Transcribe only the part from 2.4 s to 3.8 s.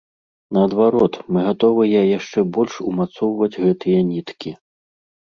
больш умацоўваць